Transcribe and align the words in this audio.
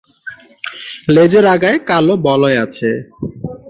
লেজের 1.13 1.45
আগায় 1.45 1.79
কালো 1.89 2.13
বলয় 2.27 2.57
আছে। 2.65 2.89